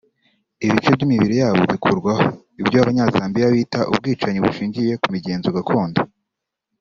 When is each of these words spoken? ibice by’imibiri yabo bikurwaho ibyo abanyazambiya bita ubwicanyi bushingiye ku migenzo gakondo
ibice 0.65 0.89
by’imibiri 0.95 1.35
yabo 1.41 1.61
bikurwaho 1.71 2.25
ibyo 2.61 2.77
abanyazambiya 2.81 3.53
bita 3.55 3.79
ubwicanyi 3.91 4.39
bushingiye 4.45 4.93
ku 5.01 5.07
migenzo 5.15 5.47
gakondo 5.57 5.99